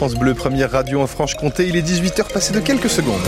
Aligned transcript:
France 0.00 0.14
Bleu, 0.14 0.32
première 0.32 0.70
radio 0.70 1.00
en 1.00 1.08
Franche-Comté, 1.08 1.66
il 1.66 1.74
est 1.74 1.82
18h 1.82 2.32
passé 2.32 2.52
de 2.52 2.60
quelques 2.60 2.88
secondes. 2.88 3.18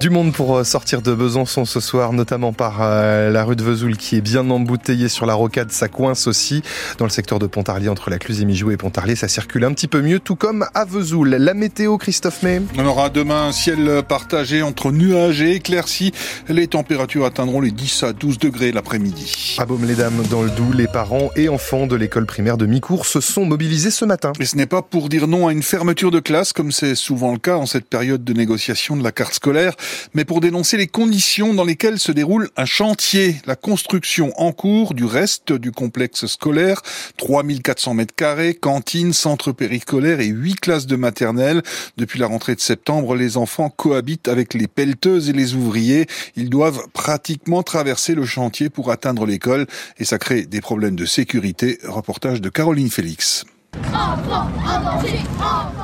Du 0.00 0.08
monde 0.08 0.32
pour 0.32 0.56
euh, 0.56 0.64
sortir 0.64 1.02
de 1.02 1.12
Besançon 1.12 1.66
ce 1.66 1.78
soir, 1.78 2.14
notamment 2.14 2.54
par 2.54 2.78
euh, 2.80 3.28
la 3.28 3.44
rue 3.44 3.54
de 3.54 3.62
Vesoul 3.62 3.98
qui 3.98 4.16
est 4.16 4.22
bien 4.22 4.48
embouteillée 4.48 5.10
sur 5.10 5.26
la 5.26 5.34
rocade. 5.34 5.70
Ça 5.72 5.88
coince 5.88 6.26
aussi 6.26 6.62
dans 6.96 7.04
le 7.04 7.10
secteur 7.10 7.38
de 7.38 7.46
Pontarlier 7.46 7.90
entre 7.90 8.08
la 8.08 8.18
Cluse 8.18 8.40
et 8.40 8.46
Mijou 8.46 8.70
et 8.70 8.78
Pontarlier. 8.78 9.14
Ça 9.14 9.28
circule 9.28 9.62
un 9.62 9.74
petit 9.74 9.88
peu 9.88 10.00
mieux, 10.00 10.18
tout 10.18 10.36
comme 10.36 10.64
à 10.72 10.86
Vesoul. 10.86 11.28
La 11.28 11.52
météo, 11.52 11.98
Christophe 11.98 12.42
May 12.42 12.62
On 12.78 12.86
aura 12.86 13.10
demain 13.10 13.48
un 13.48 13.52
ciel 13.52 14.02
partagé 14.08 14.62
entre 14.62 14.90
nuages 14.90 15.42
et 15.42 15.56
éclaircies. 15.56 16.12
Les 16.48 16.66
températures 16.66 17.26
atteindront 17.26 17.60
les 17.60 17.70
10 17.70 18.04
à 18.04 18.14
12 18.14 18.38
degrés 18.38 18.72
l'après-midi. 18.72 19.56
À 19.58 19.66
Baume-les-Dames, 19.66 20.22
dans 20.30 20.40
le 20.40 20.48
Doubs, 20.48 20.72
les 20.72 20.88
parents 20.88 21.28
et 21.36 21.50
enfants 21.50 21.86
de 21.86 21.96
l'école 21.96 22.24
primaire 22.24 22.56
de 22.56 22.64
Micourt 22.64 23.04
se 23.04 23.20
sont 23.20 23.44
mobilisés 23.44 23.90
ce 23.90 24.06
matin. 24.06 24.32
Et 24.40 24.46
ce 24.46 24.56
n'est 24.56 24.64
pas 24.64 24.80
pour 24.80 25.10
dire 25.10 25.28
non 25.28 25.46
à 25.46 25.52
une 25.52 25.62
fermeture 25.62 26.10
de 26.10 26.20
classe, 26.20 26.54
comme 26.54 26.72
c'est 26.72 26.94
souvent 26.94 27.32
le 27.32 27.38
cas 27.38 27.56
en 27.56 27.66
cette 27.66 27.84
période 27.84 28.24
de 28.24 28.32
négociation 28.32 28.96
de 28.96 29.04
la 29.04 29.12
carte 29.12 29.34
scolaire 29.34 29.74
mais 30.14 30.24
pour 30.24 30.40
dénoncer 30.40 30.76
les 30.76 30.86
conditions 30.86 31.54
dans 31.54 31.64
lesquelles 31.64 31.98
se 31.98 32.12
déroule 32.12 32.50
un 32.56 32.64
chantier, 32.64 33.36
la 33.46 33.56
construction 33.56 34.32
en 34.36 34.52
cours 34.52 34.94
du 34.94 35.04
reste 35.04 35.52
du 35.52 35.72
complexe 35.72 36.26
scolaire, 36.26 36.82
3400 37.18 37.94
mètres 37.94 38.14
carrés, 38.14 38.54
cantine, 38.54 39.12
centre 39.12 39.52
périscolaire 39.52 40.20
et 40.20 40.26
8 40.26 40.60
classes 40.60 40.86
de 40.86 40.96
maternelle. 40.96 41.62
Depuis 41.96 42.18
la 42.18 42.26
rentrée 42.26 42.54
de 42.54 42.60
septembre, 42.60 43.14
les 43.14 43.36
enfants 43.36 43.70
cohabitent 43.70 44.28
avec 44.28 44.54
les 44.54 44.68
pelleteuses 44.68 45.28
et 45.28 45.32
les 45.32 45.54
ouvriers. 45.54 46.06
Ils 46.36 46.50
doivent 46.50 46.86
pratiquement 46.92 47.62
traverser 47.62 48.14
le 48.14 48.24
chantier 48.24 48.70
pour 48.70 48.90
atteindre 48.90 49.26
l'école 49.26 49.66
et 49.98 50.04
ça 50.04 50.18
crée 50.18 50.46
des 50.46 50.60
problèmes 50.60 50.96
de 50.96 51.06
sécurité. 51.06 51.78
Reportage 51.84 52.40
de 52.40 52.48
Caroline 52.48 52.90
Félix. 52.90 53.44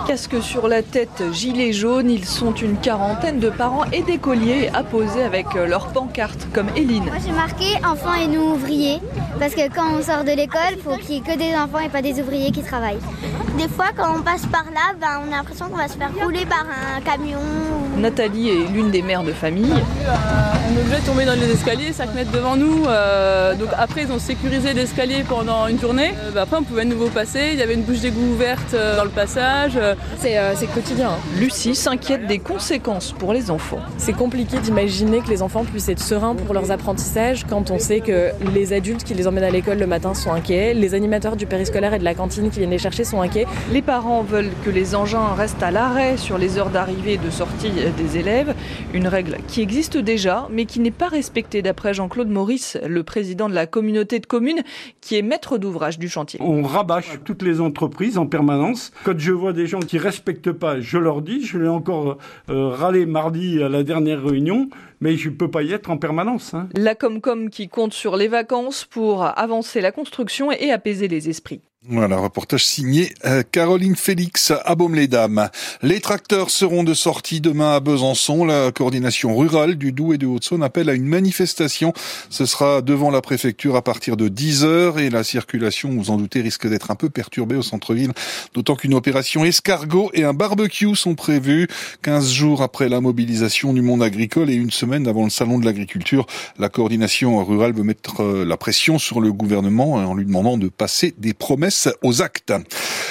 Casque 0.07 0.43
sur 0.43 0.69
la 0.69 0.83
tête, 0.83 1.23
gilet 1.33 1.73
jaune, 1.73 2.11
ils 2.11 2.25
sont 2.25 2.55
une 2.55 2.77
quarantaine 2.77 3.39
de 3.39 3.51
parents 3.51 3.85
et 3.93 4.03
d'écoliers 4.03 4.71
à 4.75 4.83
poser 4.83 5.23
avec 5.23 5.55
leurs 5.55 5.89
pancartes, 5.89 6.47
comme 6.53 6.69
Eline. 6.77 7.05
Moi 7.05 7.17
j'ai 7.25 7.33
marqué 7.33 7.65
enfants 7.85 8.15
et 8.15 8.27
nous 8.27 8.55
ouvriers, 8.55 9.01
parce 9.39 9.55
que 9.55 9.69
quand 9.75 9.99
on 9.99 10.03
sort 10.03 10.25
de 10.25 10.33
l'école, 10.33 10.61
il 10.77 10.83
faut 10.83 10.97
qu'il 10.97 11.11
n'y 11.11 11.17
ait 11.17 11.33
que 11.33 11.39
des 11.39 11.55
enfants 11.57 11.81
et 11.81 11.89
pas 11.89 12.03
des 12.03 12.21
ouvriers 12.21 12.51
qui 12.53 12.63
travaillent. 12.63 13.01
Des 13.59 13.69
fois, 13.69 13.87
quand 13.97 14.17
on 14.19 14.23
passe 14.23 14.45
par 14.47 14.65
là, 14.65 14.93
ben, 15.01 15.23
on 15.27 15.33
a 15.33 15.37
l'impression 15.37 15.69
qu'on 15.69 15.79
va 15.79 15.89
se 15.89 15.97
faire 15.97 16.11
rouler 16.23 16.45
par 16.45 16.67
un 16.67 17.01
camion. 17.01 17.39
Nathalie 17.97 18.51
est 18.51 18.69
l'une 18.71 18.91
des 18.91 19.01
mères 19.01 19.23
de 19.23 19.33
famille. 19.33 19.73
on 19.73 20.77
est 20.77 20.81
obligé 20.83 21.01
de 21.01 21.07
tomber 21.07 21.25
dans 21.25 21.35
les 21.35 21.51
escaliers, 21.53 21.93
5 21.93 22.15
mètres 22.15 22.31
devant 22.31 22.57
nous. 22.57 22.85
Euh, 22.87 23.55
donc 23.55 23.71
après, 23.79 24.03
ils 24.03 24.13
ont 24.13 24.19
sécurisé 24.19 24.75
l'escalier 24.75 25.25
pendant 25.27 25.67
une 25.69 25.81
journée. 25.81 26.13
Euh, 26.23 26.33
bah, 26.33 26.43
après, 26.43 26.59
on 26.59 26.65
pouvait 26.65 26.85
de 26.85 26.91
nouveau 26.91 27.09
passer. 27.09 27.51
Il 27.55 27.59
y 27.59 27.63
avait 27.63 27.76
une 27.77 27.83
bouche 27.83 28.01
d'égout 28.01 28.33
ouverte 28.33 28.73
euh, 28.73 28.97
dans 28.97 29.05
le 29.05 29.11
passage. 29.11 29.79
C'est 30.19 30.67
quotidien. 30.73 31.11
Hein. 31.11 31.39
Lucie 31.39 31.75
s'inquiète 31.75 32.27
des 32.27 32.39
conséquences 32.39 33.13
pour 33.13 33.33
les 33.33 33.51
enfants. 33.51 33.79
C'est 33.99 34.15
compliqué 34.15 34.59
d'imaginer 34.59 35.21
que 35.21 35.29
les 35.29 35.43
enfants 35.43 35.65
puissent 35.65 35.89
être 35.89 36.01
sereins 36.01 36.35
pour 36.35 36.55
leurs 36.55 36.71
apprentissages 36.71 37.45
quand 37.47 37.71
on 37.71 37.79
sait 37.79 38.01
que 38.01 38.31
les 38.55 38.73
adultes 38.73 39.05
qui 39.05 39.15
les 39.15 39.27
emmènent 39.27 39.45
à 39.45 39.51
l'école 39.51 39.79
le 39.79 39.87
matin 39.87 40.15
sont 40.15 40.33
inquiets, 40.33 40.73
les 40.75 40.95
animateurs 40.95 41.37
du 41.37 41.47
périscolaire 41.47 41.93
et 41.93 41.99
de 41.99 42.05
la 42.05 42.15
cantine 42.15 42.51
qui 42.51 42.59
viennent 42.59 42.71
les 42.71 42.79
chercher 42.79 43.05
sont 43.05 43.21
inquiets. 43.21 43.47
Les 43.73 43.83
parents 43.83 44.23
veulent 44.23 44.51
que 44.65 44.71
les 44.71 44.95
engins 44.95 45.35
restent 45.35 45.63
à 45.63 45.71
l'arrêt 45.71 46.17
sur 46.17 46.39
les 46.39 46.59
heures 46.59 46.71
d'arrivée 46.71 47.15
et 47.15 47.19
de 47.19 47.31
sortie 47.31 47.71
des 47.97 48.17
élèves, 48.17 48.55
une 48.95 49.07
règle 49.07 49.37
qui 49.49 49.61
existe 49.61 49.99
déjà 49.99 50.49
mais 50.51 50.65
qui 50.65 50.81
n'est 50.81 50.91
pas 50.91 51.09
respectée 51.09 51.61
d'après 51.61 51.93
Jean-Claude 51.93 52.29
Maurice, 52.29 52.79
le 52.87 53.03
président 53.03 53.49
de 53.49 53.55
la 53.55 53.67
communauté 53.67 54.19
de 54.19 54.27
communes 54.27 54.63
qui 55.03 55.17
est 55.17 55.23
maître 55.23 55.59
d'ouvrage 55.59 55.99
du 55.99 56.09
chantier. 56.09 56.41
On 56.43 56.63
rabâche 56.63 57.21
toutes 57.25 57.43
les 57.43 57.61
entreprises 57.67 58.17
en 58.17 58.27
permanence. 58.27 58.93
Quand 59.05 59.19
je 59.19 59.33
vois 59.33 59.53
des 59.53 59.67
gens 59.67 59.81
qui 59.81 59.99
respectent 59.99 60.53
pas, 60.53 60.81
je 60.81 60.99
leur 60.99 61.21
dis, 61.21 61.45
je 61.45 61.59
l'ai 61.59 61.69
encore 61.69 62.19
euh, 62.49 62.69
râlé 62.69 63.05
mardi 63.05 63.63
à 63.63 63.69
la 63.69 63.83
dernière 63.83 64.23
réunion, 64.23 64.69
mais 65.01 65.17
je 65.17 65.29
ne 65.29 65.35
peux 65.35 65.51
pas 65.51 65.63
y 65.63 65.73
être 65.73 65.91
en 65.91 65.99
permanence. 65.99 66.55
Hein. 66.55 66.69
La 66.75 66.95
Comcom 66.95 67.51
qui 67.51 67.69
compte 67.69 67.93
sur 67.93 68.17
les 68.17 68.29
vacances 68.29 68.85
pour 68.85 69.25
avancer 69.25 69.81
la 69.81 69.93
construction 69.93 70.53
et 70.53 70.71
apaiser 70.71 71.09
les 71.09 71.29
esprits. 71.29 71.61
Voilà, 71.89 72.17
reportage 72.17 72.65
signé 72.65 73.15
euh, 73.27 73.45
Caroline 73.53 73.95
Félix 73.95 74.53
à 74.65 74.75
Baume-les-Dames. 74.75 75.51
Les 75.83 76.01
tracteurs 76.01 76.51
seront 76.51 76.83
de 76.83 76.95
sortie 76.95 77.41
demain 77.41 77.77
à 77.77 77.81
Besançon. 77.81 78.45
La 78.45 78.73
coordination 78.73 79.37
rurale 79.37 79.77
du 79.77 79.93
Doubs 79.93 80.13
et 80.13 80.19
de 80.19 80.27
Haute-Saône 80.27 80.65
appelle 80.65 80.91
à 80.91 80.95
une 80.95 81.07
manifestation. 81.07 81.93
Ce 82.29 82.45
sera 82.45 82.83
devant 82.83 83.13
la 83.13 83.21
préfecture 83.21 83.77
à 83.77 83.83
partir 83.83 84.17
de 84.17 84.27
10 84.27 84.65
heures 84.65 84.99
et 84.99 85.11
la 85.11 85.23
circulation, 85.23 85.91
vous 85.91 86.11
en 86.11 86.17
doutez, 86.17 86.41
risque 86.41 86.67
d'être 86.67 86.91
un 86.91 86.97
peu 86.97 87.09
perturbée 87.09 87.55
au 87.55 87.63
centre-ville. 87.63 88.11
D'autant 88.53 88.75
qu'une 88.75 88.95
opération 88.95 89.45
escargot 89.45 90.11
et 90.13 90.25
un 90.25 90.35
barbecue 90.35 90.97
sont 90.97 91.15
prévus 91.15 91.69
15 92.03 92.33
jours 92.33 92.63
après 92.63 92.89
la 92.89 93.01
mobilisation 93.01 93.73
du 93.73 93.83
monde 93.83 94.03
agricole 94.03 94.51
et 94.51 94.55
une 94.55 94.73
semaine 94.73 94.86
avant 94.93 95.25
le 95.25 95.31
salon 95.31 95.59
de 95.59 95.65
l'agriculture. 95.65 96.27
La 96.59 96.69
coordination 96.69 97.45
rurale 97.45 97.73
veut 97.73 97.83
mettre 97.83 98.23
euh, 98.23 98.45
la 98.45 98.57
pression 98.57 98.99
sur 98.99 99.21
le 99.21 99.33
gouvernement 99.33 99.95
en 99.95 100.15
lui 100.15 100.25
demandant 100.25 100.57
de 100.57 100.69
passer 100.69 101.15
des 101.19 101.35
promesses 101.35 101.89
aux 102.03 102.23
actes. 102.23 102.53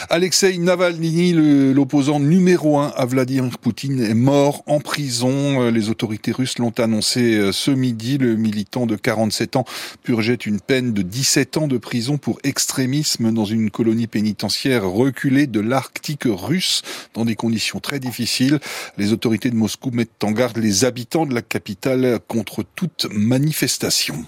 Alexei 0.09 0.57
Navalny, 0.59 1.33
l'opposant 1.73 2.19
numéro 2.19 2.77
un 2.77 2.89
à 2.95 3.05
Vladimir 3.05 3.57
Poutine, 3.57 4.01
est 4.01 4.13
mort 4.13 4.61
en 4.67 4.79
prison. 4.79 5.69
Les 5.69 5.89
autorités 5.89 6.31
russes 6.31 6.59
l'ont 6.59 6.73
annoncé 6.77 7.35
euh, 7.35 7.51
ce 7.51 7.71
midi. 7.71 8.17
Le 8.17 8.35
militant 8.35 8.85
de 8.85 8.95
47 8.95 9.55
ans 9.55 9.65
purgeait 10.03 10.35
une 10.35 10.59
peine 10.59 10.93
de 10.93 11.01
17 11.01 11.57
ans 11.57 11.67
de 11.67 11.77
prison 11.77 12.17
pour 12.17 12.37
extrémisme 12.43 13.31
dans 13.31 13.45
une 13.45 13.71
colonie 13.71 14.05
pénitentiaire 14.05 14.87
reculée 14.87 15.47
de 15.47 15.59
l'Arctique 15.59 16.25
russe 16.25 16.83
dans 17.13 17.25
des 17.25 17.35
conditions 17.35 17.79
très 17.79 17.99
difficiles. 17.99 18.59
Les 18.97 19.11
autorités 19.11 19.49
de 19.49 19.55
Moscou 19.55 19.89
mettent 19.91 20.23
en 20.23 20.31
garde 20.31 20.57
les 20.57 20.85
habitants 20.85 21.25
de 21.25 21.33
la 21.33 21.41
capitale 21.41 22.19
contre 22.27 22.63
toute 22.75 23.07
manifestation. 23.11 24.23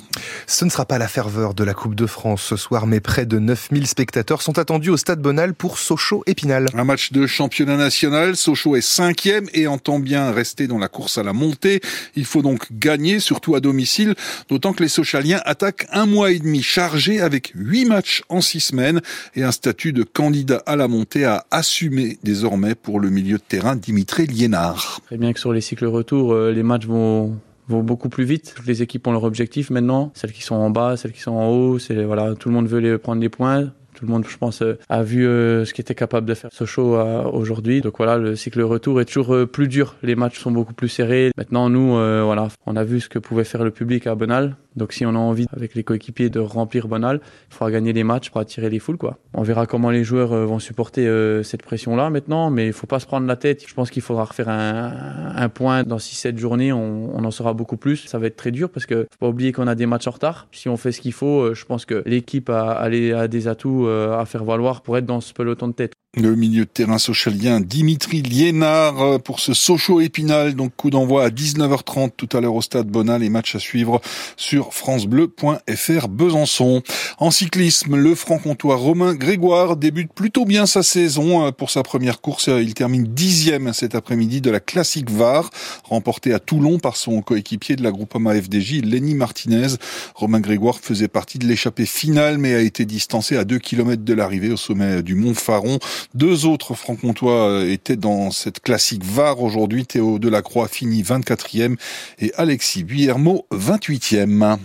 Ce 0.47 0.65
ne 0.65 0.69
sera 0.69 0.85
pas 0.85 0.97
la 0.97 1.07
ferveur 1.07 1.53
de 1.53 1.63
la 1.63 1.73
Coupe 1.75 1.95
de 1.95 2.07
France 2.07 2.41
ce 2.41 2.55
soir, 2.55 2.87
mais 2.87 2.99
près 2.99 3.25
de 3.25 3.37
9000 3.37 3.85
spectateurs 3.85 4.41
sont 4.41 4.57
attendus 4.57 4.89
au 4.89 4.97
Stade 4.97 5.21
Bonal 5.21 5.53
pour 5.53 5.66
Sochaux-Épinal. 5.75 6.67
Un 6.73 6.83
match 6.83 7.11
de 7.11 7.25
championnat 7.27 7.75
national. 7.75 8.35
Sochaux 8.35 8.75
est 8.75 8.81
cinquième 8.81 9.47
et 9.53 9.67
entend 9.67 9.99
bien 9.99 10.31
rester 10.31 10.67
dans 10.67 10.77
la 10.77 10.87
course 10.87 11.17
à 11.17 11.23
la 11.23 11.33
montée. 11.33 11.81
Il 12.15 12.25
faut 12.25 12.41
donc 12.41 12.71
gagner, 12.71 13.19
surtout 13.19 13.55
à 13.55 13.59
domicile, 13.59 14.15
d'autant 14.49 14.73
que 14.73 14.83
les 14.83 14.89
Sochaliens 14.89 15.41
attaquent 15.45 15.87
un 15.91 16.05
mois 16.05 16.31
et 16.31 16.39
demi 16.39 16.61
chargé 16.61 17.19
avec 17.19 17.51
huit 17.55 17.85
matchs 17.85 18.23
en 18.29 18.41
six 18.41 18.59
semaines 18.59 19.01
et 19.35 19.43
un 19.43 19.51
statut 19.51 19.93
de 19.93 20.03
candidat 20.03 20.61
à 20.65 20.75
la 20.75 20.87
montée 20.87 21.25
à 21.25 21.45
assumer 21.51 22.17
désormais 22.23 22.75
pour 22.75 22.99
le 22.99 23.09
milieu 23.09 23.37
de 23.37 23.43
terrain 23.43 23.75
Dimitri 23.75 24.27
Liénard. 24.27 25.01
Très 25.07 25.17
bien 25.17 25.33
que 25.33 25.39
sur 25.39 25.51
les 25.51 25.61
cycles 25.61 25.87
retour, 25.87 26.33
euh, 26.33 26.51
les 26.51 26.63
matchs 26.63 26.85
vont 26.85 27.37
vont 27.67 27.83
beaucoup 27.83 28.09
plus 28.09 28.23
vite. 28.23 28.53
Toutes 28.55 28.67
les 28.67 28.81
équipes 28.81 29.07
ont 29.07 29.11
leur 29.11 29.23
objectif 29.23 29.69
maintenant. 29.69 30.11
Celles 30.13 30.31
qui 30.31 30.41
sont 30.41 30.55
en 30.55 30.69
bas, 30.69 30.97
celles 30.97 31.11
qui 31.11 31.21
sont 31.21 31.31
en 31.31 31.49
haut, 31.49 31.79
c'est 31.79 32.03
voilà, 32.03 32.35
tout 32.35 32.49
le 32.49 32.55
monde 32.55 32.67
veut 32.67 32.79
les 32.79 32.97
prendre 32.97 33.21
des 33.21 33.29
points. 33.29 33.71
Tout 33.97 34.05
le 34.05 34.11
monde, 34.11 34.25
je 34.29 34.37
pense, 34.37 34.61
euh, 34.61 34.77
a 34.89 35.01
vu 35.01 35.25
euh, 35.25 35.65
ce 35.65 35.73
qu'était 35.73 35.95
capable 35.95 36.27
de 36.27 36.35
faire 36.35 36.51
Sochaux 36.53 36.97
euh, 36.97 37.23
aujourd'hui. 37.23 37.81
Donc 37.81 37.97
voilà, 37.97 38.19
le 38.19 38.35
cycle 38.35 38.61
retour 38.61 39.01
est 39.01 39.05
toujours 39.05 39.35
plus 39.51 39.67
dur. 39.67 39.95
Les 40.03 40.13
matchs 40.13 40.37
sont 40.37 40.51
beaucoup 40.51 40.75
plus 40.75 40.87
serrés. 40.87 41.31
Maintenant, 41.35 41.67
nous, 41.67 41.93
voilà, 41.93 42.49
on 42.67 42.75
a 42.75 42.83
vu 42.83 42.99
ce 42.99 43.09
que 43.09 43.17
pouvait 43.17 43.43
faire 43.43 43.63
le 43.63 43.71
public 43.71 44.05
à 44.05 44.13
Bonal. 44.13 44.55
Donc 44.77 44.93
si 44.93 45.05
on 45.05 45.09
a 45.09 45.17
envie, 45.17 45.47
avec 45.55 45.75
les 45.75 45.83
coéquipiers, 45.83 46.29
de 46.29 46.39
remplir 46.39 46.87
Bonal, 46.87 47.19
il 47.49 47.53
faudra 47.53 47.71
gagner 47.71 47.93
les 47.93 48.03
matchs 48.03 48.29
pour 48.29 48.39
attirer 48.39 48.69
les 48.69 48.79
foules. 48.79 48.97
Quoi. 48.97 49.17
On 49.33 49.43
verra 49.43 49.65
comment 49.65 49.89
les 49.89 50.03
joueurs 50.03 50.29
vont 50.45 50.59
supporter 50.59 51.05
cette 51.43 51.63
pression-là 51.63 52.09
maintenant, 52.09 52.49
mais 52.49 52.67
il 52.67 52.73
faut 52.73 52.87
pas 52.87 52.99
se 52.99 53.05
prendre 53.05 53.27
la 53.27 53.35
tête. 53.35 53.67
Je 53.67 53.73
pense 53.73 53.89
qu'il 53.89 54.01
faudra 54.01 54.25
refaire 54.25 54.49
un, 54.49 55.49
point 55.49 55.83
dans 55.83 55.97
6-7 55.97 56.37
journées. 56.37 56.71
On, 56.71 57.23
en 57.23 57.31
saura 57.31 57.53
beaucoup 57.53 57.77
plus. 57.77 58.05
Ça 58.07 58.19
va 58.19 58.27
être 58.27 58.37
très 58.37 58.51
dur 58.51 58.69
parce 58.69 58.85
que 58.85 59.07
faut 59.11 59.17
pas 59.19 59.27
oublier 59.27 59.51
qu'on 59.51 59.67
a 59.67 59.75
des 59.75 59.85
matchs 59.85 60.07
en 60.07 60.11
retard. 60.11 60.47
Si 60.51 60.69
on 60.69 60.77
fait 60.77 60.91
ce 60.91 61.01
qu'il 61.01 61.13
faut, 61.13 61.53
je 61.53 61.65
pense 61.65 61.85
que 61.85 62.03
l'équipe 62.05 62.49
a, 62.49 62.87
des 62.89 63.47
atouts 63.47 63.87
euh, 63.87 64.17
à 64.17 64.25
faire 64.25 64.43
valoir 64.43 64.81
pour 64.81 64.97
être 64.97 65.05
dans 65.05 65.21
ce 65.21 65.33
peloton 65.33 65.67
de 65.67 65.73
tête. 65.73 65.93
Le 66.19 66.35
milieu 66.35 66.65
de 66.65 66.69
terrain 66.69 66.97
socialien 66.97 67.61
Dimitri 67.61 68.23
Liénard 68.23 69.01
euh, 69.03 69.17
pour 69.19 69.39
ce 69.39 69.53
Sochaux 69.53 70.01
Épinal. 70.01 70.55
Donc 70.55 70.75
coup 70.75 70.89
d'envoi 70.89 71.23
à 71.23 71.29
19h30 71.29 72.09
tout 72.17 72.35
à 72.35 72.41
l'heure 72.41 72.55
au 72.55 72.63
stade 72.63 72.87
Bonal. 72.87 73.21
Les 73.21 73.29
matchs 73.29 73.53
à 73.53 73.59
suivre 73.59 74.01
sur 74.35 74.73
francebleu.fr 74.73 76.07
Besançon. 76.07 76.81
En 77.19 77.29
cyclisme, 77.29 77.95
le 77.95 78.15
franc-comtois 78.15 78.77
Romain 78.77 79.13
Grégoire 79.13 79.77
débute 79.77 80.11
plutôt 80.11 80.45
bien 80.45 80.65
sa 80.65 80.81
saison. 80.81 81.45
Euh, 81.45 81.51
pour 81.51 81.69
sa 81.69 81.83
première 81.83 82.19
course, 82.19 82.47
il 82.47 82.73
termine 82.73 83.03
dixième 83.03 83.71
cet 83.71 83.93
après-midi 83.93 84.41
de 84.41 84.49
la 84.49 84.59
classique 84.59 85.11
VAR, 85.11 85.51
remportée 85.83 86.33
à 86.33 86.39
Toulon 86.39 86.79
par 86.79 86.97
son 86.97 87.21
coéquipier 87.21 87.75
de 87.75 87.83
la 87.83 87.91
Groupama 87.91 88.33
FDJ, 88.33 88.81
Lenny 88.83 89.13
Martinez. 89.13 89.75
Romain 90.15 90.39
Grégoire 90.39 90.79
faisait 90.79 91.09
partie 91.09 91.37
de 91.37 91.45
l'échappée 91.45 91.85
finale, 91.85 92.39
mais 92.39 92.55
a 92.55 92.61
été 92.61 92.85
distancé 92.85 93.37
à 93.37 93.43
2 93.43 93.59
km 93.59 94.03
de 94.03 94.13
l'arrivée 94.15 94.49
au 94.49 94.57
sommet 94.57 95.03
du 95.03 95.13
Mont 95.13 95.35
Faron. 95.35 95.77
Deux 96.13 96.45
autres 96.45 96.73
franc-comtois 96.73 97.49
euh, 97.49 97.71
étaient 97.71 97.95
dans 97.95 98.31
cette 98.31 98.61
classique 98.61 99.03
VAR 99.03 99.41
aujourd'hui. 99.41 99.85
Théo 99.85 100.19
Delacroix 100.19 100.67
finit 100.67 101.03
24e 101.03 101.77
et 102.19 102.31
Alexis 102.35 102.83
Guillermo 102.83 103.45
28e. 103.51 104.57